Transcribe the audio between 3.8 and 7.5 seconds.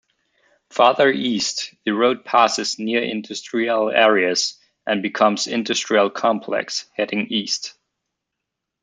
areas and becomes Industrial Complex, heading